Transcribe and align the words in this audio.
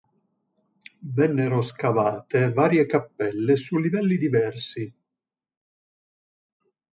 Vennero 1.15 1.61
scavate 1.61 2.51
varie 2.53 2.87
cappelle 2.87 3.55
su 3.55 3.77
livelli 3.77 4.17
diversi. 4.17 4.91